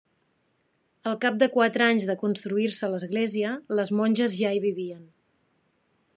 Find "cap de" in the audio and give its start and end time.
1.25-1.49